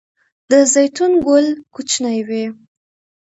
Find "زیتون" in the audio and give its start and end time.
0.73-1.11